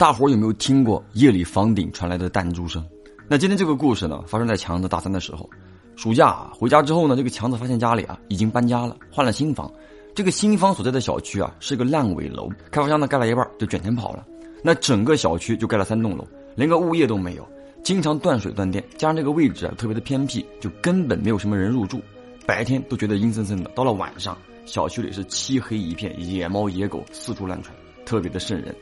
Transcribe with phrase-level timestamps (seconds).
[0.00, 2.82] 大伙有没有听过夜里房顶传来的弹珠声？
[3.28, 5.46] 那今天这个故事呢，发生在强子大三的时候。
[5.94, 9.70] 暑假回家之后呢，这个强子发现家里啊已经搬家了，换了新房。
[10.14, 14.26] 这个新房所在的小区啊是个烂尾楼，开发商呢盖了一半就卷钱跑了。
[14.64, 16.26] 那整个小区就盖了三栋楼，
[16.56, 17.46] 连个物业都没有，
[17.84, 22.00] 经常断水断电，加上这个位置啊特别的偏僻，就根本没有什么人入住。
[22.46, 27.76] 白天都觉得阴森森的，到了晚上，小区里是漆黑一片，野猫野狗四处乱窜，
[28.06, 28.74] 特别的瘆人。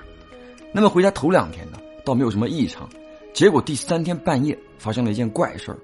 [0.73, 2.89] 那么回家头两天呢，倒没有什么异常，
[3.33, 5.79] 结果第三天半夜发生了一件怪事儿。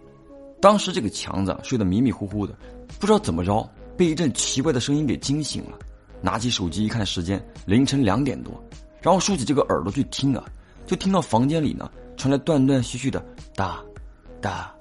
[0.61, 2.57] 当时这个强子睡得迷迷糊糊的，
[2.99, 5.79] 不知道怎么着被一阵奇怪的声音给惊醒了。
[6.21, 8.53] 拿起手机一看时间，凌晨两点多，
[9.03, 10.45] 然后竖起这个耳朵去听啊，
[10.87, 13.23] 就听到房间里呢传来断断续续的
[13.55, 13.79] 哒
[14.41, 14.75] 哒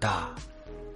[0.00, 0.34] 哒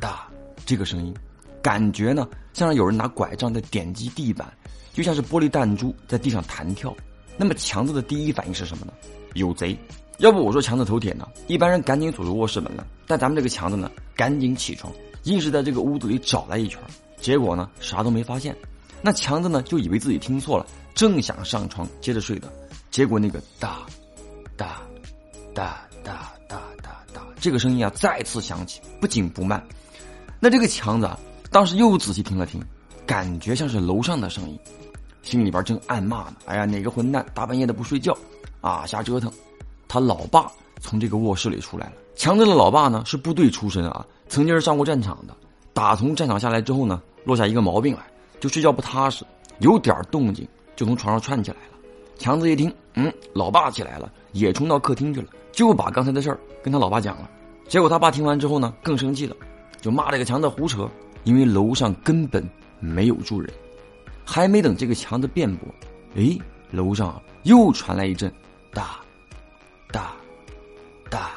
[0.01, 0.29] 哒
[0.67, 1.15] 这个声音，
[1.63, 4.53] 感觉呢像是有人拿拐杖在点击地板，
[4.93, 6.93] 就像是玻璃弹珠在地上弹跳。
[7.37, 8.93] 那么强子的第一反应是什么呢？
[9.35, 9.77] 有贼！
[10.19, 11.29] 要不我说强子头铁呢？
[11.49, 12.87] 一般人赶紧锁住卧室门了。
[13.07, 14.93] 但咱们这个强子呢，赶紧起床，
[15.25, 16.81] 硬是在这个屋子里找了一圈，
[17.21, 18.57] 结果呢，啥都没发现。
[19.03, 20.65] 那强子呢，就以为自己听错了，
[20.95, 22.51] 正想上床接着睡的，
[22.91, 23.81] 结果那个哒
[24.57, 24.81] 哒
[25.53, 29.63] 哒哒哒哒哒这个声音啊，再次响起，不紧不慢。
[30.39, 31.19] 那这个强子啊，
[31.51, 32.63] 当时又仔细听了听，
[33.05, 34.57] 感觉像是楼上的声音。
[35.25, 38.17] 心里边正暗骂呢，哎呀，哪个混蛋大半夜的不睡觉，
[38.61, 39.33] 啊，瞎折腾！
[39.89, 41.93] 他老爸从这个卧室里出来了。
[42.15, 45.35] 强子的老爸呢是部队出身啊，曾经是上过战场的。
[45.73, 48.03] 打从战场下来之后呢，落下一个毛病来，
[48.39, 49.25] 就睡觉不踏实，
[49.61, 51.79] 有点动静就从床上窜起来了。
[52.19, 57.29] 强子一听，嗯，老爸起来了，也冲到客厅去了，就把刚才的事儿跟他老爸讲了。
[57.67, 59.35] 结果他爸听完之后呢，更生气了，
[59.81, 60.89] 就骂这个强子胡扯，
[61.25, 62.47] 因为楼上根本
[62.79, 63.51] 没有住人。
[64.25, 65.69] 还没等这个强子辩驳，
[66.17, 66.39] 哎，
[66.71, 68.33] 楼上又传来一阵
[68.73, 68.99] 哒
[69.93, 70.13] 哒
[71.11, 71.31] 哒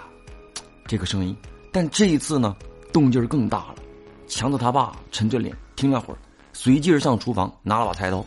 [0.85, 1.35] 这个声音，
[1.71, 2.55] 但这一次呢，
[2.93, 3.75] 动静更大了。
[4.27, 6.17] 强子他爸沉着脸听了会儿，
[6.53, 8.25] 随即而上厨房拿了把菜刀，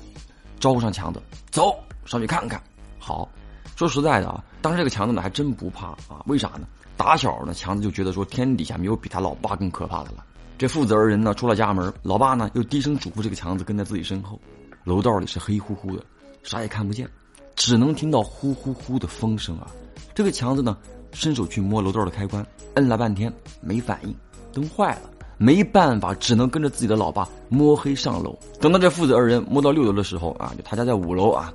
[0.59, 2.63] 招呼上强子走上去看看。
[2.99, 3.29] 好，
[3.77, 6.67] 说实在的啊，当时这个强子呢还真不怕啊，为啥呢？
[6.97, 10.25] 打小呢，强子就觉得说天底下没有比他老爸更可怕的了。
[10.61, 14.39] 这父子二人呢出了家门，老爸呢又低声嘱咐这个强子跟在自己身后。
[14.85, 16.05] 楼道里是黑乎乎的，
[16.43, 17.09] 啥也看不见，
[17.57, 19.69] 只能听到呼呼呼的风声啊！
[20.15, 20.77] 这个强子呢，
[21.13, 23.33] 伸手去摸楼道的开关，摁了半天
[23.63, 24.15] 没反应，
[24.53, 28.39] 灯坏了，没办法，只能跟着自己的老爸摸黑上楼。
[28.61, 31.51] 等到这父子二人摸到六楼的时候啊，就他家在五楼啊，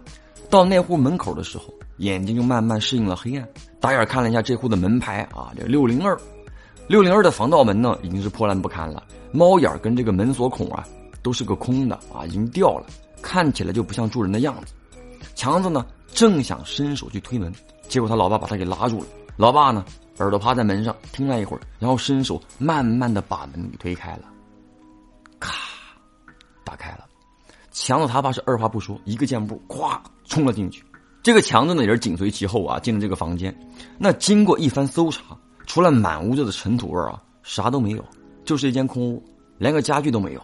[0.50, 1.66] 到那户门口的时候，
[1.98, 3.48] 眼睛就慢慢适应了黑暗，
[3.80, 6.20] 打眼看了一下这户的门牌啊，这六零二。
[6.88, 10.86] 六零二的防盗门呢，已经是破烂不堪了，猫眼跟这个门锁孔啊，
[11.24, 12.86] 都是个空的啊，已经掉了，
[13.24, 14.74] 看起来就不像住人的样子。
[15.34, 17.52] 强子呢，正想伸手去推门，
[17.88, 19.08] 结果他老爸把他给拉住了。
[19.36, 19.84] 老爸呢，
[20.20, 24.26] 耳朵趴在门上听了一会儿，然后伸手慢慢的把门给推开了，
[25.40, 25.54] 咔，
[26.64, 27.06] 打开了。
[27.72, 30.84] 强子他爸是二话不说，一个箭步，咵冲了进去。
[31.24, 33.54] 这个强子呢，也是紧随其后啊，进了这个房间。
[33.98, 35.36] 那经过一番搜查。
[35.66, 38.04] 除了满屋子的尘土味啊，啥都没有，
[38.44, 39.24] 就是一间空屋，
[39.58, 40.42] 连个家具都没有，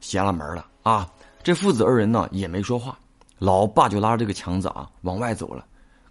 [0.00, 1.08] 闲了门了啊！
[1.42, 2.98] 这父子二人呢也没说话，
[3.38, 5.64] 老爸就拉着这个强子啊往外走了。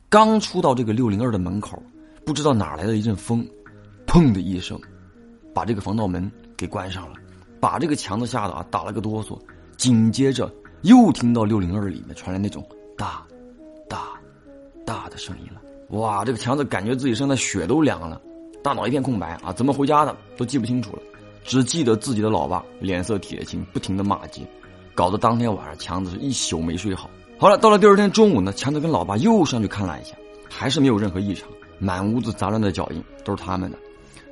[0.10, 1.82] 刚出到这个六零二的门口，
[2.24, 3.44] 不知道哪来的一阵风，
[4.06, 4.80] 砰的一声，
[5.54, 7.16] 把这个防盗门给关上了，
[7.60, 9.38] 把这个强子吓得啊打了个哆嗦。
[9.76, 10.54] 紧接着
[10.84, 12.64] 又听到六零二里面传来那种
[12.96, 13.26] 大、
[13.90, 14.12] 大、
[14.86, 15.60] 大的声音了。
[15.98, 18.22] 哇，这个强子感觉自己身上的血都凉了。
[18.64, 19.52] 大脑一片空白啊！
[19.52, 21.02] 怎么回家的都记不清楚了，
[21.44, 24.42] 只记得自己的老爸脸色铁青，不停的骂街，
[24.96, 27.10] 搞得当天晚上强子是一宿没睡好。
[27.38, 30.16] 好了，到了第二天中午呢，强子跟老爸又上去看了一下，
[30.50, 33.78] 还是没有任何异常，满屋子杂乱的脚印都是他们的。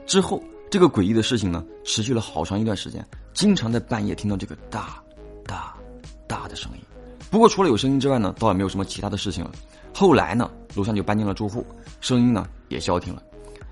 [0.05, 5.03] 之后，这个诡异的事情呢，持续了好长一段时间，经常在半夜听到这个大、
[5.45, 5.73] 大、
[6.25, 6.79] 大的声音。
[7.29, 9.51] 不过除了有声音之外呢，倒也没有什么其他的事情了。
[9.93, 11.65] 后来呢，楼上就搬进了住户，
[11.99, 13.21] 声音呢也消停了。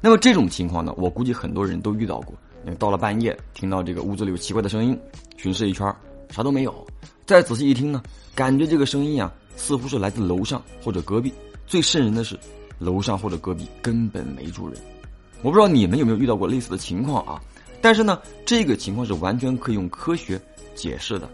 [0.02, 2.34] 那么这种情况呢，我估计很多人都遇到过。
[2.78, 5.00] 到了半夜，听到这个屋子里有奇怪的声音，
[5.38, 5.94] 巡视一圈，
[6.30, 6.88] 啥都没有。
[7.26, 8.04] 再仔细一听呢，
[8.36, 11.34] 感觉这个声音啊，似乎是来自楼上或者隔壁。
[11.66, 12.38] 最瘆人的是，
[12.78, 14.78] 楼上或者隔壁根本没住人。
[15.42, 17.42] 我不知道你们有没有遇到过类似的情况啊？
[17.82, 20.40] 但是呢，这个情况是完全可以用科学
[20.76, 21.28] 解释的。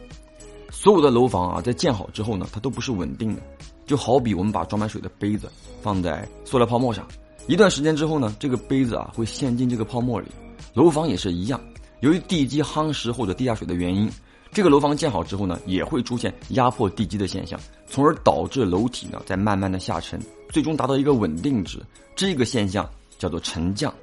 [0.72, 3.42] 所有的楼房啊，在建好之后呢，它都不是稳定的。
[3.86, 5.52] 就好比我们把装满水的杯子
[5.82, 7.06] 放在塑料泡沫上。
[7.48, 10.28] 一段时间之后呢，这个杯子啊会陷进这个泡沫里。
[10.74, 11.62] 楼房也是一样，
[12.00, 14.10] 由于地基夯实或者地下水的原因，
[14.52, 20.20] 这个楼房建好之后呢，也会出现压迫地基的现象，从而导致楼体呢在慢慢的下沉，
[20.50, 21.80] 最终达到一个稳定值。
[22.16, 22.90] 这个现象
[23.20, 23.94] 叫做沉降。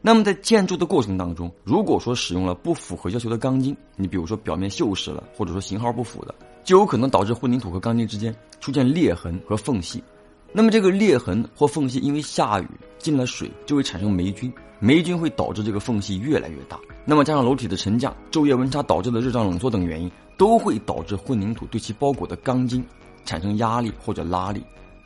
[0.00, 10.02] 那么在建筑的过程当中，如果说使用了不符合要求的钢筋，你比如说表面锈蚀了，或者说型号不符的，就有可能导致混凝土和钢筋之间出现裂痕和缝隙。
[10.58, 12.66] 那么这个裂痕或缝隙，因为下雨
[12.98, 16.76] 进了水，就会产生霉菌，霉菌会导致这个缝隙越来越大。
[17.04, 22.84] 那么加上楼体的沉降、昼夜温差导致的热胀冷缩等原因，都会导致混凝土对其包裹的钢筋
[23.24, 24.60] 产生压力或者拉力。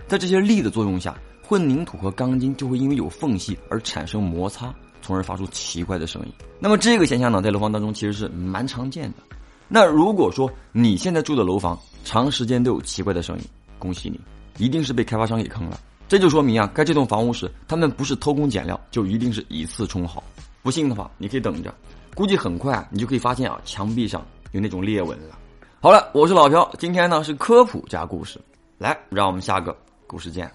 [0.07, 1.15] 在这些力的作用下，
[1.47, 6.33] 混凝土和钢筋就会因为有缝隙而产生摩擦，从而发出奇怪的声音。
[6.59, 9.17] 那么这个现象呢，在楼房当中其实是蛮常见的。
[9.69, 13.45] 那如果说你现在住的楼房长时间都有奇怪的声音，
[13.79, 14.19] 恭喜你。
[14.59, 15.79] 一定是被开发商给坑了，
[16.09, 20.23] 这就说明啊，盖这栋房屋时他们不是偷工减料，就一定是以次充好。
[20.63, 21.75] 不信的话，你可以等着，
[22.15, 25.39] 估计很快你就可以发现啊，墙壁上有那种裂纹了。
[25.81, 28.41] 好了，我是老朴，今天呢是科普加故事，
[28.79, 29.77] 来，让我们下个
[30.07, 30.49] 故事见。